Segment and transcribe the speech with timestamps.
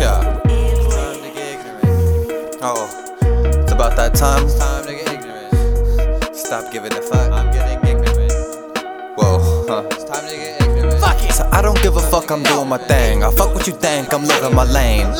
[0.00, 0.40] Yeah.
[2.62, 2.88] Oh,
[3.62, 4.44] it's about that time.
[4.44, 6.34] It's time to get ignorant.
[6.34, 7.30] Stop giving a fuck.
[7.30, 8.32] I'm getting ignorant.
[9.16, 9.86] Whoa, huh.
[9.90, 11.00] It's time to get ignorant.
[11.00, 11.32] Fuck it.
[11.32, 13.24] So I don't give a fuck, I'm doing my thing.
[13.24, 15.12] I fuck what you think, I'm living my lane.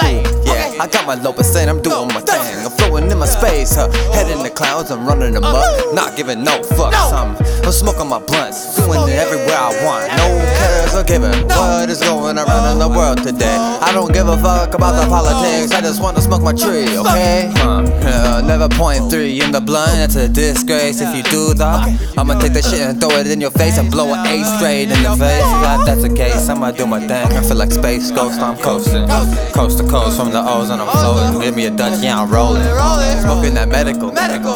[0.83, 2.43] I got my low percent, I'm doing my thing.
[2.67, 3.89] I'm floating in my space, huh?
[4.11, 5.55] Head in the clouds, I'm running them up.
[5.55, 5.95] Uh-huh.
[5.95, 7.15] Not giving no fucks.
[7.15, 10.11] I'm, I'm smoking my blunts, doing it everywhere I want.
[10.19, 10.27] No
[10.59, 11.47] cares or giving.
[11.47, 13.55] What is going around in the world today?
[13.79, 17.53] I don't give a fuck about the politics, I just wanna smoke my tree, okay?
[18.43, 21.95] Never point three in the blunt, it's a disgrace if you do that.
[22.19, 24.91] I'ma take that shit and throw it in your face and blow an A straight
[24.91, 25.47] in the face.
[25.47, 27.31] If that's the case, I'ma do my thing.
[27.39, 29.07] I feel like space ghost, I'm coasting.
[29.55, 31.41] Coast to coast from the O's and I'm floating.
[31.41, 32.63] Give me a Dutch, yeah, I'm rolling.
[33.23, 34.11] Smoking that medical,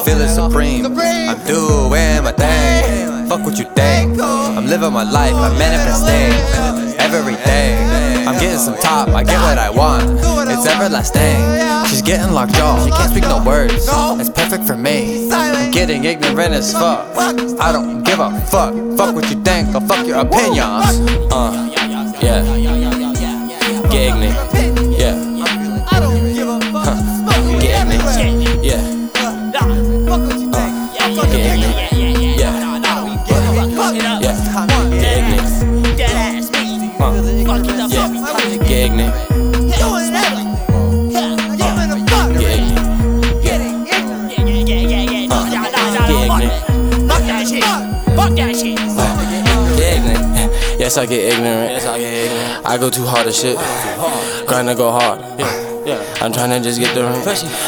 [0.05, 0.87] feeling supreme.
[0.87, 3.29] I'm doing my thing.
[3.29, 4.20] Fuck what you think.
[4.20, 6.33] I'm living my life, I'm manifesting
[6.98, 7.77] everything.
[8.27, 10.20] I'm getting some top, I get what I want.
[10.51, 11.89] It's everlasting.
[11.89, 13.89] She's getting locked jaw, she can't speak no words.
[14.20, 15.28] It's perfect for me.
[15.30, 17.06] I'm getting ignorant as fuck.
[17.61, 18.75] I don't give a fuck.
[18.97, 20.98] Fuck what you think, or fuck your opinions.
[21.30, 21.70] Uh,
[22.23, 22.75] yeah.
[50.87, 51.73] Yes, I get ignorant.
[51.73, 52.65] Yes, I get ignorant.
[52.65, 53.56] I go too hard at shit.
[54.47, 55.75] Gonna go hard.
[55.89, 57.23] I'm tryna just get the ring.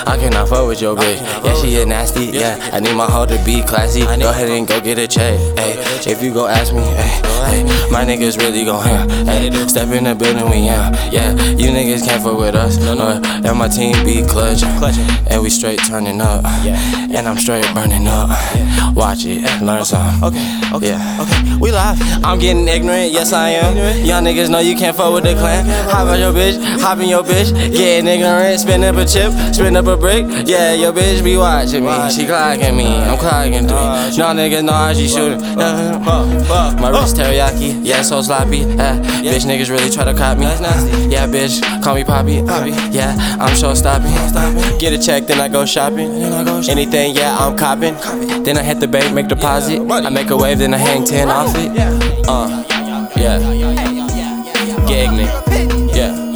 [0.07, 1.21] I cannot fuck with your bitch.
[1.45, 2.27] Yeah, she get nasty.
[2.27, 4.01] Yeah, I need my hoe to be classy.
[4.01, 5.39] Go ahead and go get a check.
[5.57, 5.75] Hey,
[6.11, 9.25] if you go ask me, hey, my niggas really gon' hear.
[9.25, 11.31] Hey, step in the building, we yeah, yeah.
[11.33, 12.77] You niggas can't fuck with us.
[12.79, 16.45] No, no, uh, and my team be clutch, and we straight turning up.
[16.45, 18.31] And I'm straight burning up.
[18.97, 20.25] Watch it, learn some.
[20.25, 21.19] Okay, okay, Yeah.
[21.23, 21.57] okay.
[21.61, 21.99] We live.
[22.25, 24.05] I'm getting ignorant, yes I am.
[24.05, 25.67] Young niggas know you can't fuck with the clan.
[25.91, 27.53] Hop on your bitch, hop in your bitch.
[27.73, 30.25] Getting ignorant, spin up a chip, spin up a brick.
[30.47, 32.11] Yeah, your bitch be watching me.
[32.11, 34.19] She clocking me, I'm clocking three.
[34.19, 35.41] Y'all niggas know how she shooting.
[35.41, 35.99] Yeah.
[36.81, 38.59] My wrist teriyaki, yeah, so sloppy.
[38.59, 38.99] Yeah.
[39.23, 40.47] Bitch niggas really try to cop me.
[41.11, 42.43] Yeah, bitch, call me Poppy.
[42.91, 44.13] Yeah, I'm show stopping.
[44.79, 46.11] Get a check, then I go shopping.
[46.69, 47.95] Anything, yeah, I'm copping.
[48.45, 49.81] Then I hit the bank, make deposit.
[49.81, 51.71] I make a wave, then I hang 10 off it.
[52.29, 52.65] Uh,
[53.17, 53.39] yeah.
[54.87, 55.95] Get ignorant.
[55.95, 56.28] Yeah.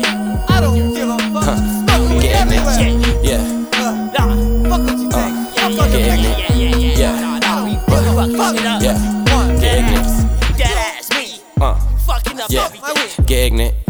[13.42, 13.81] Get